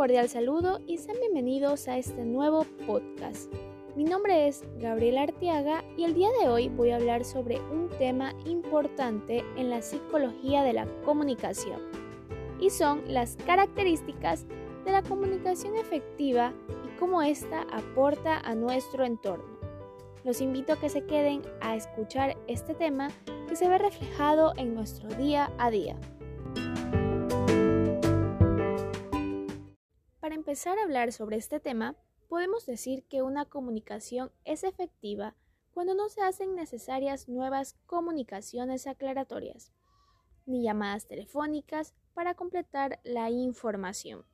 cordial 0.00 0.30
saludo 0.30 0.80
y 0.86 0.96
sean 0.96 1.18
bienvenidos 1.20 1.86
a 1.86 1.98
este 1.98 2.24
nuevo 2.24 2.64
podcast. 2.86 3.52
Mi 3.94 4.04
nombre 4.04 4.48
es 4.48 4.64
Gabriela 4.78 5.24
Arteaga 5.24 5.84
y 5.94 6.04
el 6.04 6.14
día 6.14 6.30
de 6.40 6.48
hoy 6.48 6.70
voy 6.70 6.88
a 6.88 6.96
hablar 6.96 7.22
sobre 7.22 7.60
un 7.70 7.90
tema 7.98 8.32
importante 8.46 9.44
en 9.58 9.68
la 9.68 9.82
psicología 9.82 10.62
de 10.62 10.72
la 10.72 10.86
comunicación 11.04 11.82
y 12.58 12.70
son 12.70 13.02
las 13.08 13.36
características 13.44 14.46
de 14.86 14.92
la 14.92 15.02
comunicación 15.02 15.76
efectiva 15.76 16.54
y 16.82 16.98
cómo 16.98 17.20
ésta 17.20 17.66
aporta 17.70 18.38
a 18.38 18.54
nuestro 18.54 19.04
entorno. 19.04 19.58
Los 20.24 20.40
invito 20.40 20.72
a 20.72 20.80
que 20.80 20.88
se 20.88 21.04
queden 21.04 21.42
a 21.60 21.76
escuchar 21.76 22.38
este 22.46 22.72
tema 22.72 23.10
que 23.50 23.54
se 23.54 23.68
ve 23.68 23.76
reflejado 23.76 24.54
en 24.56 24.74
nuestro 24.74 25.10
día 25.10 25.52
a 25.58 25.70
día. 25.70 25.94
Empezar 30.40 30.78
a 30.78 30.84
hablar 30.84 31.12
sobre 31.12 31.36
este 31.36 31.60
tema, 31.60 31.96
podemos 32.26 32.64
decir 32.64 33.04
que 33.04 33.20
una 33.20 33.44
comunicación 33.44 34.32
es 34.46 34.64
efectiva 34.64 35.36
cuando 35.70 35.94
no 35.94 36.08
se 36.08 36.22
hacen 36.22 36.54
necesarias 36.54 37.28
nuevas 37.28 37.76
comunicaciones 37.84 38.86
aclaratorias, 38.86 39.70
ni 40.46 40.62
llamadas 40.62 41.06
telefónicas 41.06 41.94
para 42.14 42.32
completar 42.34 43.00
la 43.04 43.28
información. 43.28 44.24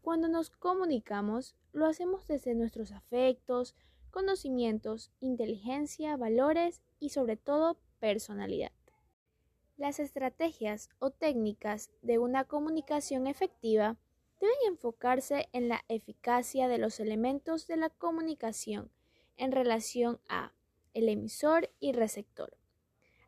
Cuando 0.00 0.28
nos 0.28 0.50
comunicamos, 0.50 1.56
lo 1.72 1.86
hacemos 1.86 2.28
desde 2.28 2.54
nuestros 2.54 2.92
afectos, 2.92 3.74
conocimientos, 4.12 5.10
inteligencia, 5.18 6.16
valores 6.16 6.82
y 7.00 7.08
sobre 7.08 7.36
todo 7.36 7.80
personalidad. 7.98 8.70
Las 9.76 9.98
estrategias 9.98 10.88
o 11.00 11.10
técnicas 11.10 11.90
de 12.00 12.18
una 12.18 12.44
comunicación 12.44 13.26
efectiva 13.26 13.96
deben 14.40 14.56
enfocarse 14.66 15.48
en 15.52 15.68
la 15.68 15.84
eficacia 15.88 16.68
de 16.68 16.78
los 16.78 16.98
elementos 16.98 17.66
de 17.66 17.76
la 17.76 17.90
comunicación 17.90 18.90
en 19.36 19.52
relación 19.52 20.20
a 20.28 20.52
el 20.94 21.08
emisor 21.08 21.70
y 21.78 21.92
receptor. 21.92 22.56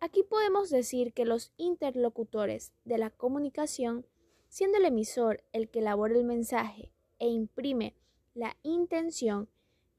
Aquí 0.00 0.22
podemos 0.22 0.68
decir 0.68 1.12
que 1.12 1.24
los 1.24 1.52
interlocutores 1.56 2.72
de 2.84 2.98
la 2.98 3.10
comunicación, 3.10 4.06
siendo 4.48 4.78
el 4.78 4.84
emisor 4.84 5.42
el 5.52 5.70
que 5.70 5.78
elabora 5.78 6.14
el 6.14 6.24
mensaje 6.24 6.90
e 7.18 7.28
imprime 7.28 7.94
la 8.34 8.56
intención, 8.62 9.48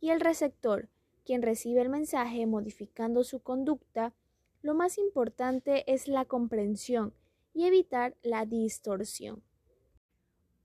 y 0.00 0.10
el 0.10 0.20
receptor, 0.20 0.88
quien 1.24 1.42
recibe 1.42 1.80
el 1.80 1.88
mensaje 1.88 2.46
modificando 2.46 3.24
su 3.24 3.40
conducta, 3.40 4.14
lo 4.62 4.74
más 4.74 4.98
importante 4.98 5.90
es 5.92 6.08
la 6.08 6.24
comprensión 6.24 7.14
y 7.54 7.64
evitar 7.66 8.16
la 8.22 8.44
distorsión. 8.44 9.42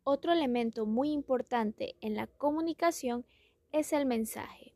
Otro 0.04 0.32
elemento 0.32 0.86
muy 0.86 1.12
importante 1.12 1.96
en 2.02 2.16
la 2.16 2.28
comunicación 2.28 3.26
es 3.72 3.94
el 3.94 4.06
mensaje. 4.06 4.76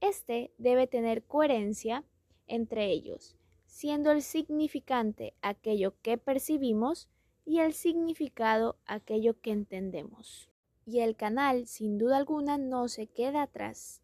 Este 0.00 0.52
debe 0.58 0.86
tener 0.86 1.24
coherencia 1.24 2.04
entre 2.46 2.86
ellos, 2.90 3.36
siendo 3.66 4.10
el 4.10 4.22
significante 4.22 5.34
aquello 5.42 5.94
que 6.02 6.18
percibimos 6.18 7.08
y 7.44 7.60
el 7.60 7.72
significado 7.74 8.78
aquello 8.86 9.40
que 9.40 9.52
entendemos 9.52 10.48
y 10.88 11.00
el 11.00 11.16
canal, 11.16 11.66
sin 11.66 11.98
duda 11.98 12.16
alguna, 12.16 12.56
no 12.56 12.88
se 12.88 13.08
queda 13.08 13.42
atrás. 13.42 14.00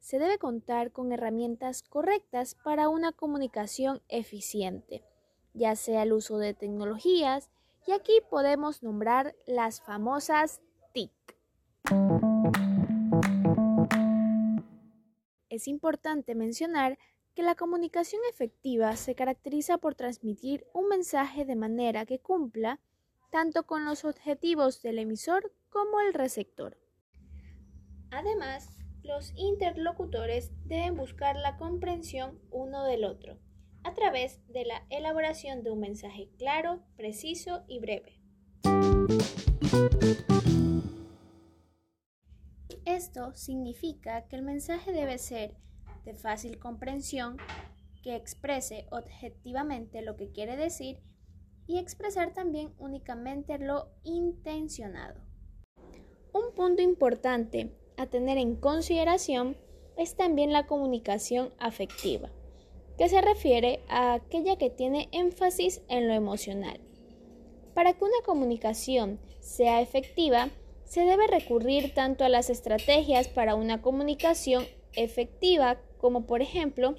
Se 0.00 0.18
debe 0.18 0.38
contar 0.38 0.90
con 0.90 1.12
herramientas 1.12 1.84
correctas 1.84 2.56
para 2.56 2.88
una 2.88 3.12
comunicación 3.12 4.02
eficiente, 4.08 5.04
ya 5.54 5.76
sea 5.76 6.02
el 6.02 6.12
uso 6.12 6.38
de 6.38 6.52
tecnologías, 6.52 7.48
y 7.90 7.92
aquí 7.92 8.20
podemos 8.30 8.84
nombrar 8.84 9.34
las 9.48 9.80
famosas 9.80 10.60
TIC. 10.92 11.10
Es 15.48 15.66
importante 15.66 16.36
mencionar 16.36 17.00
que 17.34 17.42
la 17.42 17.56
comunicación 17.56 18.22
efectiva 18.30 18.94
se 18.94 19.16
caracteriza 19.16 19.78
por 19.78 19.96
transmitir 19.96 20.68
un 20.72 20.86
mensaje 20.86 21.44
de 21.44 21.56
manera 21.56 22.06
que 22.06 22.20
cumpla 22.20 22.78
tanto 23.32 23.64
con 23.66 23.84
los 23.84 24.04
objetivos 24.04 24.82
del 24.82 25.00
emisor 25.00 25.52
como 25.68 26.00
el 26.00 26.14
receptor. 26.14 26.78
Además, 28.12 28.68
los 29.02 29.32
interlocutores 29.34 30.52
deben 30.64 30.94
buscar 30.94 31.34
la 31.34 31.56
comprensión 31.56 32.40
uno 32.52 32.84
del 32.84 33.04
otro 33.04 33.40
a 33.84 33.94
través 33.94 34.40
de 34.48 34.64
la 34.64 34.84
elaboración 34.90 35.62
de 35.62 35.70
un 35.70 35.80
mensaje 35.80 36.28
claro, 36.38 36.82
preciso 36.96 37.64
y 37.68 37.78
breve. 37.80 38.20
Esto 42.84 43.34
significa 43.34 44.26
que 44.28 44.36
el 44.36 44.42
mensaje 44.42 44.92
debe 44.92 45.18
ser 45.18 45.56
de 46.04 46.14
fácil 46.14 46.58
comprensión, 46.58 47.36
que 48.02 48.16
exprese 48.16 48.86
objetivamente 48.90 50.02
lo 50.02 50.16
que 50.16 50.30
quiere 50.30 50.56
decir 50.56 50.98
y 51.66 51.78
expresar 51.78 52.32
también 52.32 52.72
únicamente 52.78 53.58
lo 53.58 53.90
intencionado. 54.02 55.20
Un 56.32 56.54
punto 56.54 56.82
importante 56.82 57.76
a 57.96 58.06
tener 58.06 58.38
en 58.38 58.56
consideración 58.56 59.56
es 59.96 60.16
también 60.16 60.52
la 60.52 60.66
comunicación 60.66 61.52
afectiva, 61.58 62.30
que 63.00 63.08
se 63.08 63.22
refiere 63.22 63.80
a 63.88 64.12
aquella 64.12 64.56
que 64.56 64.68
tiene 64.68 65.08
énfasis 65.10 65.80
en 65.88 66.06
lo 66.06 66.12
emocional. 66.12 66.78
Para 67.72 67.94
que 67.94 68.04
una 68.04 68.20
comunicación 68.26 69.18
sea 69.40 69.80
efectiva, 69.80 70.50
se 70.84 71.06
debe 71.06 71.26
recurrir 71.26 71.94
tanto 71.94 72.24
a 72.24 72.28
las 72.28 72.50
estrategias 72.50 73.28
para 73.28 73.54
una 73.54 73.80
comunicación 73.80 74.66
efectiva 74.92 75.80
como 75.96 76.26
por 76.26 76.42
ejemplo 76.42 76.94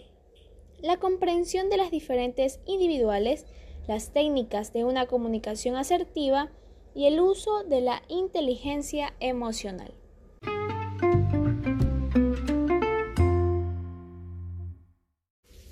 la 0.79 0.97
comprensión 0.97 1.69
de 1.69 1.78
las 1.78 1.91
diferentes 1.91 2.61
individuales, 2.66 3.45
las 3.88 4.11
técnicas 4.11 4.73
de 4.73 4.85
una 4.85 5.06
comunicación 5.06 5.75
asertiva 5.75 6.50
y 6.95 7.06
el 7.06 7.19
uso 7.19 7.63
de 7.63 7.81
la 7.81 8.01
inteligencia 8.07 9.13
emocional. 9.19 9.94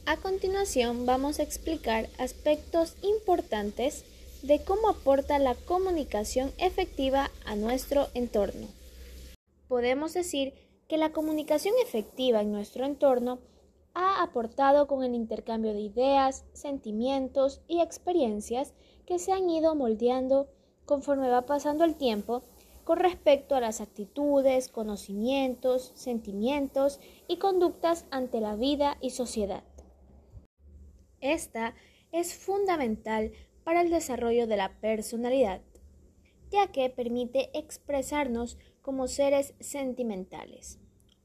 A 0.09 0.17
continuación 0.17 1.05
vamos 1.05 1.37
a 1.37 1.43
explicar 1.43 2.09
aspectos 2.17 2.95
importantes 3.03 4.05
de 4.41 4.63
cómo 4.63 4.89
aporta 4.89 5.37
la 5.37 5.53
comunicación 5.53 6.51
efectiva 6.57 7.29
a 7.45 7.55
nuestro 7.55 8.07
entorno. 8.15 8.65
Podemos 9.67 10.15
decir 10.15 10.55
que 10.87 10.97
la 10.97 11.11
comunicación 11.11 11.75
efectiva 11.83 12.41
en 12.41 12.51
nuestro 12.51 12.85
entorno 12.85 13.37
ha 13.93 14.23
aportado 14.23 14.87
con 14.87 15.03
el 15.03 15.13
intercambio 15.13 15.75
de 15.75 15.81
ideas, 15.81 16.43
sentimientos 16.53 17.61
y 17.67 17.81
experiencias 17.81 18.73
que 19.05 19.19
se 19.19 19.31
han 19.31 19.47
ido 19.47 19.75
moldeando 19.75 20.47
conforme 20.87 21.29
va 21.29 21.45
pasando 21.45 21.83
el 21.83 21.93
tiempo 21.93 22.41
con 22.83 22.97
respecto 22.97 23.53
a 23.53 23.61
las 23.61 23.79
actitudes, 23.79 24.69
conocimientos, 24.69 25.91
sentimientos 25.93 26.99
y 27.27 27.37
conductas 27.37 28.05
ante 28.09 28.41
la 28.41 28.55
vida 28.55 28.97
y 29.01 29.11
sociedad. 29.11 29.61
Esta 31.21 31.73
es 32.11 32.33
fundamental 32.33 33.31
para 33.63 33.81
el 33.81 33.89
desarrollo 33.89 34.47
de 34.47 34.57
la 34.57 34.79
personalidad, 34.79 35.61
ya 36.49 36.71
que 36.71 36.89
permite 36.89 37.49
expresarnos 37.57 38.57
como 38.81 39.07
seres 39.07 39.53
sentimentales. 39.59 40.79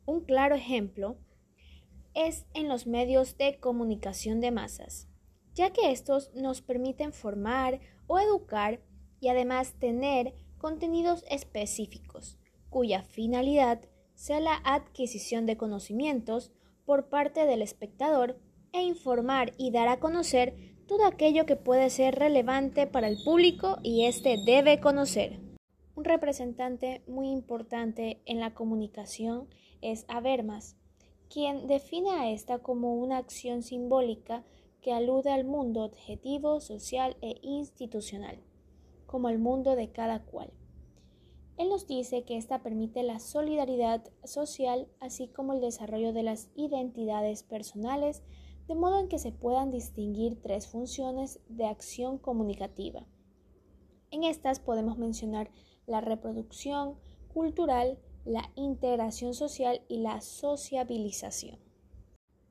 Un 0.06 0.20
claro 0.20 0.54
ejemplo 0.54 1.16
es 2.14 2.46
en 2.54 2.68
los 2.68 2.86
medios 2.86 3.36
de 3.38 3.58
comunicación 3.58 4.40
de 4.40 4.50
masas, 4.50 5.08
ya 5.54 5.72
que 5.72 5.90
estos 5.90 6.32
nos 6.34 6.60
permiten 6.60 7.12
formar 7.12 7.80
o 8.06 8.18
educar 8.18 8.80
y 9.20 9.28
además 9.28 9.74
tener 9.78 10.34
contenidos 10.58 11.24
específicos, 11.30 12.38
cuya 12.68 13.02
finalidad 13.02 13.80
sea 14.14 14.40
la 14.40 14.60
adquisición 14.64 15.46
de 15.46 15.56
conocimientos 15.56 16.52
por 16.84 17.08
parte 17.08 17.46
del 17.46 17.62
espectador 17.62 18.38
e 18.74 18.82
informar 18.82 19.54
y 19.56 19.70
dar 19.70 19.88
a 19.88 20.00
conocer 20.00 20.54
todo 20.86 21.06
aquello 21.06 21.46
que 21.46 21.56
puede 21.56 21.88
ser 21.88 22.16
relevante 22.16 22.86
para 22.86 23.08
el 23.08 23.16
público 23.24 23.78
y 23.82 24.04
éste 24.04 24.36
debe 24.44 24.80
conocer. 24.80 25.40
Un 25.94 26.04
representante 26.04 27.02
muy 27.06 27.30
importante 27.30 28.20
en 28.26 28.40
la 28.40 28.52
comunicación 28.52 29.48
es 29.80 30.04
Habermas, 30.08 30.76
quien 31.30 31.66
define 31.66 32.10
a 32.10 32.30
esta 32.30 32.58
como 32.58 32.96
una 32.96 33.16
acción 33.16 33.62
simbólica 33.62 34.44
que 34.82 34.92
alude 34.92 35.30
al 35.30 35.44
mundo 35.44 35.84
objetivo, 35.84 36.60
social 36.60 37.16
e 37.22 37.38
institucional 37.40 38.42
como 39.06 39.28
al 39.28 39.38
mundo 39.38 39.76
de 39.76 39.92
cada 39.92 40.22
cual. 40.22 40.50
Él 41.56 41.68
nos 41.68 41.86
dice 41.86 42.24
que 42.24 42.36
esta 42.36 42.64
permite 42.64 43.04
la 43.04 43.20
solidaridad 43.20 44.02
social, 44.24 44.88
así 44.98 45.28
como 45.28 45.52
el 45.52 45.60
desarrollo 45.60 46.12
de 46.12 46.24
las 46.24 46.50
identidades 46.56 47.44
personales, 47.44 48.24
de 48.68 48.74
modo 48.74 48.98
en 48.98 49.08
que 49.08 49.18
se 49.18 49.32
puedan 49.32 49.70
distinguir 49.70 50.40
tres 50.40 50.68
funciones 50.68 51.40
de 51.48 51.66
acción 51.66 52.18
comunicativa. 52.18 53.06
En 54.10 54.24
estas 54.24 54.60
podemos 54.60 54.96
mencionar 54.96 55.50
la 55.86 56.00
reproducción 56.00 56.98
cultural, 57.32 57.98
la 58.24 58.50
integración 58.54 59.34
social 59.34 59.82
y 59.88 59.98
la 59.98 60.20
sociabilización. 60.20 61.58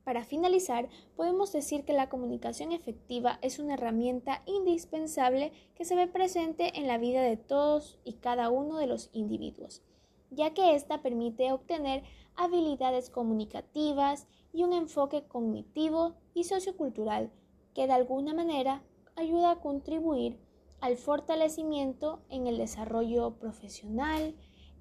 Para 0.04 0.24
finalizar, 0.24 0.90
podemos 1.16 1.50
decir 1.50 1.86
que 1.86 1.94
la 1.94 2.10
comunicación 2.10 2.72
efectiva 2.72 3.38
es 3.40 3.58
una 3.58 3.74
herramienta 3.74 4.42
indispensable 4.44 5.52
que 5.74 5.86
se 5.86 5.96
ve 5.96 6.06
presente 6.06 6.78
en 6.78 6.86
la 6.86 6.98
vida 6.98 7.22
de 7.22 7.38
todos 7.38 7.98
y 8.04 8.14
cada 8.14 8.50
uno 8.50 8.76
de 8.76 8.86
los 8.86 9.08
individuos, 9.14 9.82
ya 10.30 10.52
que 10.52 10.74
ésta 10.74 11.00
permite 11.00 11.52
obtener 11.52 12.04
habilidades 12.36 13.08
comunicativas 13.08 14.26
y 14.54 14.62
un 14.62 14.72
enfoque 14.72 15.26
cognitivo 15.26 16.14
y 16.32 16.44
sociocultural 16.44 17.32
que 17.74 17.88
de 17.88 17.92
alguna 17.92 18.32
manera 18.32 18.84
ayuda 19.16 19.50
a 19.50 19.60
contribuir 19.60 20.38
al 20.80 20.96
fortalecimiento 20.96 22.22
en 22.30 22.46
el 22.46 22.56
desarrollo 22.56 23.34
profesional 23.40 24.36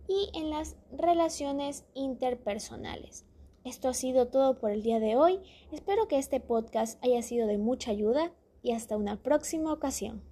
y 0.07 0.29
en 0.35 0.51
las 0.51 0.77
relaciones 0.91 1.85
interpersonales. 1.95 3.25
Esto 3.65 3.89
ha 3.89 3.93
sido 3.93 4.27
todo 4.27 4.59
por 4.59 4.71
el 4.71 4.83
día 4.83 4.99
de 4.99 5.15
hoy. 5.15 5.39
Espero 5.71 6.07
que 6.07 6.19
este 6.19 6.39
podcast 6.39 7.03
haya 7.03 7.21
sido 7.23 7.47
de 7.47 7.57
mucha 7.57 7.91
ayuda 7.91 8.31
y 8.61 8.73
hasta 8.73 8.95
una 8.95 9.23
próxima 9.23 9.73
ocasión. 9.73 10.23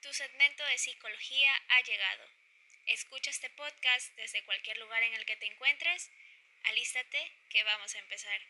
Tu 0.00 0.08
segmento 0.10 0.64
de 0.64 0.78
psicología 0.78 1.50
ha 1.68 1.82
llegado. 1.86 2.49
Escucha 2.90 3.30
este 3.30 3.48
podcast 3.50 4.16
desde 4.16 4.42
cualquier 4.42 4.76
lugar 4.78 5.00
en 5.04 5.14
el 5.14 5.24
que 5.24 5.36
te 5.36 5.46
encuentres. 5.46 6.10
Alístate 6.64 7.30
que 7.48 7.62
vamos 7.62 7.94
a 7.94 8.00
empezar. 8.00 8.40